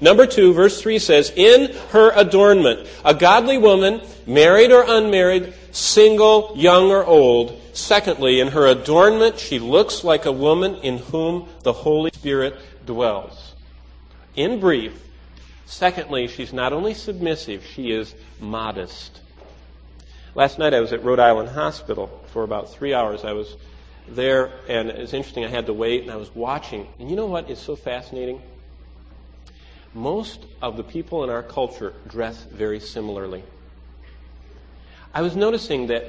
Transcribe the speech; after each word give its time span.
Number 0.00 0.26
two, 0.26 0.52
verse 0.52 0.80
3 0.80 0.98
says, 0.98 1.32
In 1.36 1.74
her 1.90 2.12
adornment, 2.14 2.88
a 3.04 3.14
godly 3.14 3.58
woman, 3.58 4.00
married 4.26 4.70
or 4.70 4.84
unmarried, 4.86 5.52
single, 5.72 6.52
young 6.56 6.90
or 6.90 7.04
old. 7.04 7.60
Secondly, 7.72 8.40
in 8.40 8.48
her 8.48 8.66
adornment, 8.66 9.38
she 9.38 9.58
looks 9.58 10.02
like 10.04 10.26
a 10.26 10.32
woman 10.32 10.76
in 10.76 10.98
whom 10.98 11.48
the 11.62 11.72
Holy 11.72 12.10
Spirit 12.12 12.56
dwells. 12.86 13.54
In 14.34 14.60
brief, 14.60 15.00
secondly, 15.66 16.28
she's 16.28 16.52
not 16.52 16.72
only 16.72 16.94
submissive, 16.94 17.64
she 17.64 17.90
is 17.90 18.14
modest. 18.40 19.20
Last 20.34 20.58
night 20.58 20.74
I 20.74 20.80
was 20.80 20.92
at 20.92 21.04
Rhode 21.04 21.18
Island 21.18 21.48
Hospital 21.48 22.06
for 22.32 22.42
about 22.44 22.72
three 22.72 22.94
hours. 22.94 23.24
I 23.24 23.32
was 23.32 23.56
there, 24.08 24.52
and 24.68 24.88
it 24.88 24.98
was 24.98 25.12
interesting. 25.12 25.44
I 25.44 25.48
had 25.48 25.66
to 25.66 25.72
wait, 25.72 26.02
and 26.02 26.10
I 26.10 26.16
was 26.16 26.34
watching. 26.34 26.86
And 26.98 27.10
you 27.10 27.16
know 27.16 27.26
what 27.26 27.50
is 27.50 27.58
so 27.58 27.76
fascinating? 27.76 28.40
Most 29.94 30.44
of 30.60 30.76
the 30.76 30.84
people 30.84 31.24
in 31.24 31.30
our 31.30 31.42
culture 31.42 31.94
dress 32.06 32.44
very 32.44 32.80
similarly. 32.80 33.42
I 35.14 35.22
was 35.22 35.34
noticing 35.34 35.86
that 35.88 36.04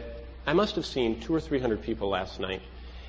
I 0.46 0.54
must 0.54 0.76
have 0.76 0.86
seen 0.86 1.20
two 1.22 1.34
or 1.34 1.40
three 1.40 1.60
hundred 1.60 1.82
people 1.82 2.10
last 2.10 2.40
night. 2.40 2.62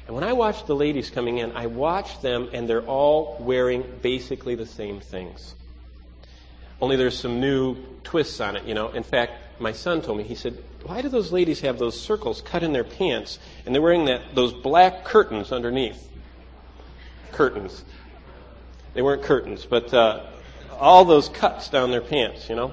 And 0.07 0.15
when 0.15 0.25
I 0.25 0.33
watched 0.33 0.67
the 0.67 0.75
ladies 0.75 1.11
coming 1.11 1.39
in, 1.39 1.53
I 1.53 1.67
watched 1.67 2.23
them, 2.23 2.49
and 2.53 2.69
they're 2.69 2.83
all 2.83 3.37
wearing 3.41 3.85
basically 4.03 4.55
the 4.55 4.67
same 4.67 5.01
things. 5.01 5.55
Only 6.81 6.97
there's 6.97 7.19
some 7.19 7.41
new 7.41 7.77
twists 8.03 8.41
on 8.41 8.57
it, 8.57 8.65
you 8.65 8.75
know. 8.75 8.89
In 8.89 9.03
fact, 9.03 9.61
my 9.61 9.73
son 9.73 10.01
told 10.03 10.19
me, 10.19 10.25
he 10.25 10.35
said, 10.35 10.57
Why 10.85 11.03
do 11.03 11.09
those 11.09 11.31
ladies 11.31 11.61
have 11.61 11.79
those 11.79 12.01
circles 12.01 12.41
cut 12.41 12.63
in 12.63 12.73
their 12.73 12.85
pants 12.85 13.39
and 13.67 13.75
they're 13.75 13.83
wearing 13.83 14.07
that, 14.07 14.35
those 14.35 14.53
black 14.53 15.05
curtains 15.05 15.53
underneath? 15.53 16.11
Curtains. 17.33 17.85
They 18.95 19.03
weren't 19.03 19.23
curtains, 19.23 19.67
but 19.67 19.93
uh, 19.93 20.27
all 20.81 21.05
those 21.05 21.29
cuts 21.29 21.69
down 21.69 21.91
their 21.91 22.01
pants, 22.01 22.49
you 22.49 22.57
know. 22.57 22.73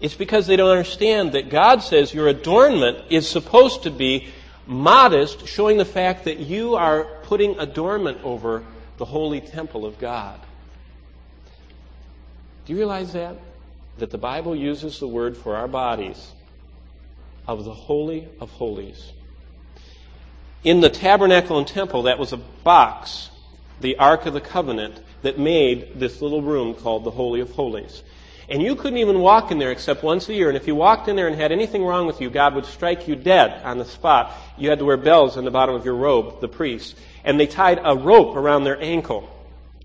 It's 0.00 0.14
because 0.14 0.46
they 0.46 0.56
don't 0.56 0.70
understand 0.70 1.32
that 1.32 1.50
God 1.50 1.82
says 1.82 2.14
your 2.14 2.28
adornment 2.28 2.98
is 3.10 3.28
supposed 3.28 3.82
to 3.82 3.90
be 3.90 4.28
modest, 4.66 5.46
showing 5.46 5.78
the 5.78 5.84
fact 5.84 6.24
that 6.24 6.38
you 6.38 6.76
are 6.76 7.04
putting 7.24 7.58
adornment 7.58 8.18
over 8.22 8.64
the 8.98 9.04
holy 9.04 9.40
temple 9.40 9.84
of 9.84 9.98
God. 9.98 10.40
Do 12.64 12.72
you 12.72 12.78
realize 12.78 13.12
that? 13.14 13.36
That 13.98 14.10
the 14.10 14.18
Bible 14.18 14.54
uses 14.54 15.00
the 15.00 15.08
word 15.08 15.36
for 15.36 15.56
our 15.56 15.68
bodies 15.68 16.32
of 17.46 17.64
the 17.64 17.74
Holy 17.74 18.28
of 18.40 18.50
Holies. 18.50 19.12
In 20.62 20.80
the 20.80 20.90
tabernacle 20.90 21.58
and 21.58 21.66
temple, 21.66 22.02
that 22.02 22.18
was 22.18 22.32
a 22.32 22.36
box, 22.36 23.30
the 23.80 23.96
Ark 23.96 24.26
of 24.26 24.34
the 24.34 24.40
Covenant, 24.40 25.00
that 25.22 25.38
made 25.38 25.98
this 25.98 26.20
little 26.22 26.42
room 26.42 26.74
called 26.74 27.04
the 27.04 27.10
Holy 27.10 27.40
of 27.40 27.50
Holies. 27.50 28.02
And 28.50 28.60
you 28.60 28.74
couldn't 28.74 28.98
even 28.98 29.20
walk 29.20 29.52
in 29.52 29.58
there 29.58 29.70
except 29.70 30.02
once 30.02 30.28
a 30.28 30.34
year. 30.34 30.48
And 30.48 30.56
if 30.56 30.66
you 30.66 30.74
walked 30.74 31.06
in 31.06 31.14
there 31.14 31.28
and 31.28 31.36
had 31.36 31.52
anything 31.52 31.84
wrong 31.84 32.06
with 32.06 32.20
you, 32.20 32.28
God 32.30 32.56
would 32.56 32.66
strike 32.66 33.06
you 33.06 33.14
dead 33.14 33.62
on 33.62 33.78
the 33.78 33.84
spot. 33.84 34.34
You 34.58 34.70
had 34.70 34.80
to 34.80 34.84
wear 34.84 34.96
bells 34.96 35.36
on 35.36 35.44
the 35.44 35.52
bottom 35.52 35.76
of 35.76 35.84
your 35.84 35.94
robe, 35.94 36.40
the 36.40 36.48
priest. 36.48 36.96
And 37.22 37.38
they 37.38 37.46
tied 37.46 37.80
a 37.82 37.94
rope 37.94 38.36
around 38.36 38.64
their 38.64 38.80
ankle, 38.82 39.30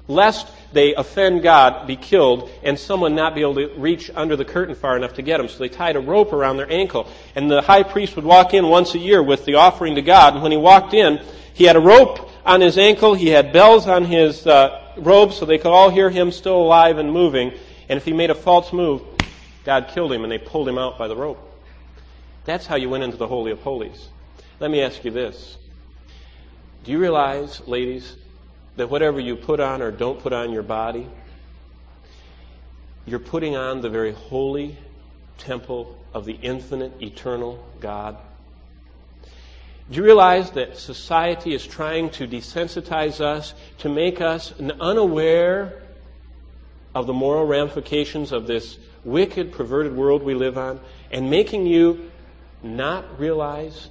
lest 0.08 0.48
they 0.74 0.96
offend 0.96 1.44
God, 1.44 1.86
be 1.86 1.96
killed, 1.96 2.50
and 2.64 2.78
someone 2.78 3.14
not 3.14 3.36
be 3.36 3.42
able 3.42 3.56
to 3.56 3.68
reach 3.78 4.10
under 4.16 4.36
the 4.36 4.46
curtain 4.46 4.74
far 4.74 4.98
enough 4.98 5.14
to 5.14 5.22
get 5.22 5.38
them. 5.38 5.48
So 5.48 5.60
they 5.60 5.70
tied 5.70 5.96
a 5.96 6.00
rope 6.00 6.34
around 6.34 6.58
their 6.58 6.72
ankle. 6.72 7.08
And 7.36 7.52
the 7.52 7.62
high 7.62 7.84
priest 7.84 8.16
would 8.16 8.26
walk 8.26 8.56
in 8.56 8.68
once 8.68 8.96
a 8.96 9.00
year 9.00 9.22
with 9.22 9.46
the 9.46 9.56
offering 9.56 9.94
to 9.94 10.02
God. 10.02 10.34
And 10.34 10.42
when 10.42 10.52
he 10.52 10.58
walked 10.58 10.96
in, 10.96 11.24
he 11.54 11.66
had 11.66 11.76
a 11.76 11.80
rope 11.80 12.32
on 12.44 12.62
his 12.62 12.80
ankle, 12.80 13.14
he 13.14 13.28
had 13.28 13.54
bells 13.54 13.88
on 13.88 14.06
his 14.06 14.46
uh, 14.46 14.85
robe 14.98 15.34
so 15.34 15.46
they 15.46 15.58
could 15.58 15.72
all 15.72 15.90
hear 15.90 16.10
him 16.10 16.32
still 16.32 16.58
alive 16.58 16.98
and 16.98 17.12
moving. 17.12 17.54
And 17.90 17.98
if 17.98 18.06
he 18.06 18.14
made 18.14 18.30
a 18.30 18.36
false 18.36 18.74
move, 18.74 19.02
God 19.64 19.90
killed 19.90 20.12
him 20.12 20.24
and 20.24 20.32
they 20.32 20.38
pulled 20.38 20.68
him 20.68 20.78
out 20.78 20.98
by 20.98 21.08
the 21.08 21.16
rope. 21.16 21.42
That's 22.46 22.66
how 22.66 22.76
you 22.76 22.90
went 22.90 23.04
into 23.04 23.18
the 23.18 23.28
Holy 23.28 23.52
of 23.52 23.62
Holies. 23.62 24.10
Let 24.60 24.72
me 24.72 24.82
ask 24.82 25.04
you 25.04 25.12
this. 25.12 25.58
Do 26.84 26.92
you 26.92 27.00
realize, 27.00 27.62
ladies, 27.68 28.16
that 28.76 28.90
whatever 28.90 29.20
you 29.20 29.36
put 29.36 29.60
on 29.60 29.82
or 29.82 29.92
don't 29.92 30.20
put 30.20 30.34
on 30.34 30.52
your 30.52 30.64
body, 30.64 31.08
you're 33.06 33.20
putting 33.20 33.56
on 33.56 33.82
the 33.82 33.90
very 33.90 34.12
holy 34.14 34.78
temple 35.38 35.98
of 36.14 36.26
the 36.26 36.34
infinite, 36.34 37.02
eternal 37.02 37.66
God? 37.80 38.18
Do 39.90 39.98
you 39.98 40.04
realize 40.04 40.52
that 40.52 40.78
society 40.78 41.54
is 41.54 41.66
trying 41.66 42.10
to 42.12 42.28
desensitize 42.28 43.22
us, 43.22 43.54
to 43.80 43.90
make 43.90 44.20
us 44.20 44.52
unaware 44.60 45.84
of 46.96 47.06
the 47.06 47.14
moral 47.14 47.46
ramifications 47.46 48.32
of 48.32 48.48
this 48.48 48.80
wicked, 49.04 49.52
perverted 49.52 49.96
world 49.96 50.24
we 50.24 50.34
live 50.34 50.58
on, 50.58 50.80
and 51.12 51.30
making 51.30 51.68
you 51.68 52.10
not 52.64 53.20
realize 53.20 53.90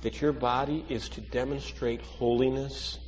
that 0.00 0.20
your 0.20 0.32
body 0.32 0.84
is 0.88 1.08
to 1.10 1.20
demonstrate 1.20 2.00
holiness? 2.00 2.98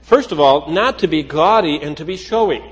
First 0.00 0.32
of 0.32 0.40
all, 0.40 0.70
not 0.70 1.00
to 1.00 1.08
be 1.08 1.22
gaudy 1.22 1.78
and 1.82 1.94
to 1.98 2.06
be 2.06 2.16
showy. 2.16 2.62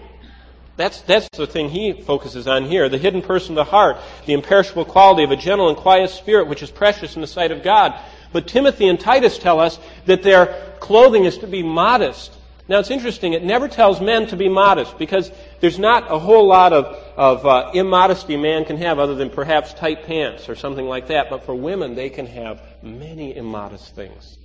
That's, 0.79 1.01
that's 1.01 1.29
the 1.31 1.49
thing 1.49 1.71
he 1.71 1.93
focuses 1.93 2.47
on 2.47 2.65
here. 2.65 2.89
The 2.89 2.99
hidden 2.99 3.21
person 3.21 3.59
of 3.59 3.67
the 3.67 3.71
heart, 3.71 3.97
the 4.27 4.33
imperishable 4.33 4.85
quality 4.85 5.25
of 5.25 5.33
a 5.33 5.37
gentle 5.37 5.69
and 5.69 5.77
quiet 5.77 6.09
spirit, 6.09 6.47
which 6.47 6.63
is 6.63 6.71
precious 6.71 7.17
in 7.17 7.21
the 7.21 7.27
sight 7.27 7.51
of 7.51 7.65
God. 7.65 8.01
But 8.33 8.47
Timothy 8.47 8.87
and 8.87 8.99
Titus 8.99 9.39
tell 9.39 9.59
us 9.59 9.81
that 10.07 10.23
their 10.23 10.77
clothing 10.79 11.25
is 11.25 11.39
to 11.39 11.49
be 11.49 11.65
modest. 11.65 12.33
Now 12.69 12.79
it's 12.79 12.93
interesting, 12.93 13.33
it 13.33 13.43
never 13.43 13.67
tells 13.67 14.01
men 14.01 14.29
to 14.29 14.37
be 14.37 14.49
modest 14.49 14.99
because 14.99 15.33
there's 15.59 15.81
not 15.81 16.13
a 16.13 16.19
whole 16.19 16.47
lot 16.47 16.73
of, 16.73 16.85
of 17.17 17.45
uh, 17.45 17.73
immodesty 17.75 18.37
man 18.37 18.65
can 18.65 18.77
have 18.77 19.01
other 19.01 19.17
than 19.17 19.31
perhaps 19.31 19.75
tight 19.75 20.05
pants 20.05 20.49
or 20.49 20.55
something 20.55 20.87
like 20.87 21.09
that. 21.09 21.29
But 21.29 21.45
for 21.45 21.57
women, 21.57 21.97
they 21.97 22.09
can 22.09 22.27
have 22.27 22.63
many 22.85 23.37
immodest 23.37 23.97
things. 23.97 24.39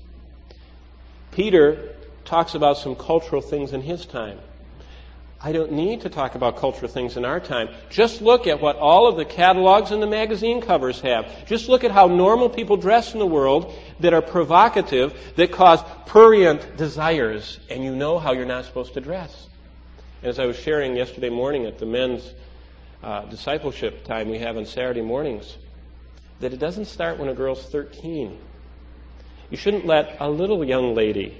Peter 1.29 1.93
talks 2.25 2.55
about 2.55 2.79
some 2.79 2.95
cultural 2.95 3.41
things 3.41 3.71
in 3.71 3.81
his 3.81 4.07
time. 4.07 4.39
I 5.45 5.51
don't 5.51 5.73
need 5.73 6.01
to 6.01 6.09
talk 6.09 6.35
about 6.35 6.55
cultural 6.55 6.89
things 6.89 7.17
in 7.17 7.25
our 7.25 7.41
time. 7.41 7.67
Just 7.89 8.21
look 8.21 8.47
at 8.47 8.61
what 8.61 8.77
all 8.77 9.09
of 9.09 9.17
the 9.17 9.25
catalogs 9.25 9.91
and 9.91 10.01
the 10.01 10.07
magazine 10.07 10.61
covers 10.61 11.01
have. 11.01 11.45
Just 11.45 11.67
look 11.67 11.83
at 11.83 11.91
how 11.91 12.07
normal 12.07 12.49
people 12.49 12.77
dress 12.77 13.11
in 13.11 13.19
the 13.19 13.25
world 13.25 13.73
that 13.99 14.13
are 14.13 14.21
provocative, 14.21 15.13
that 15.35 15.51
cause 15.51 15.81
prurient 16.05 16.77
desires, 16.77 17.59
and 17.69 17.83
you 17.83 17.93
know 17.93 18.19
how 18.19 18.31
you're 18.31 18.45
not 18.45 18.63
supposed 18.63 18.93
to 18.93 19.01
dress. 19.01 19.49
As 20.21 20.39
I 20.39 20.45
was 20.45 20.57
sharing 20.57 20.95
yesterday 20.95 21.29
morning 21.29 21.65
at 21.65 21.77
the 21.77 21.85
men's 21.85 22.33
uh, 23.03 23.25
discipleship 23.25 24.05
time 24.05 24.29
we 24.29 24.39
have 24.39 24.55
on 24.55 24.65
Saturday 24.65 25.01
mornings, 25.01 25.57
that 26.39 26.53
it 26.53 26.57
doesn't 26.59 26.85
start 26.85 27.19
when 27.19 27.27
a 27.27 27.33
girl's 27.33 27.65
13. 27.65 28.37
You 29.49 29.57
shouldn't 29.57 29.85
let 29.85 30.15
a 30.21 30.29
little 30.29 30.63
young 30.63 30.95
lady 30.95 31.37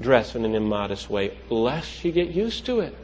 dress 0.00 0.34
in 0.34 0.46
an 0.46 0.54
immodest 0.54 1.10
way, 1.10 1.36
lest 1.50 1.90
she 1.90 2.10
get 2.10 2.28
used 2.28 2.64
to 2.64 2.80
it 2.80 2.96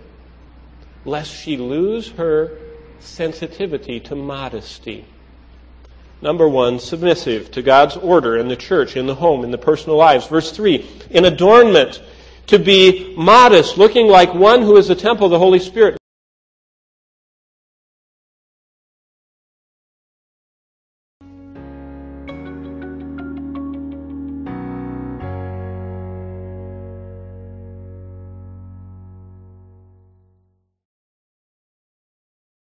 lest 1.04 1.30
she 1.30 1.56
lose 1.56 2.10
her 2.12 2.58
sensitivity 2.98 4.00
to 4.00 4.14
modesty. 4.14 5.04
Number 6.22 6.48
one, 6.48 6.78
submissive 6.78 7.50
to 7.50 7.62
God's 7.62 7.96
order 7.96 8.36
in 8.36 8.48
the 8.48 8.56
church, 8.56 8.96
in 8.96 9.06
the 9.06 9.14
home, 9.14 9.44
in 9.44 9.50
the 9.50 9.58
personal 9.58 9.96
lives. 9.96 10.26
Verse 10.26 10.50
three, 10.52 10.88
in 11.10 11.26
adornment, 11.26 12.02
to 12.46 12.58
be 12.58 13.14
modest, 13.16 13.76
looking 13.76 14.06
like 14.06 14.32
one 14.32 14.62
who 14.62 14.76
is 14.76 14.88
the 14.88 14.94
temple 14.94 15.26
of 15.26 15.30
the 15.30 15.38
Holy 15.38 15.58
Spirit. 15.58 15.98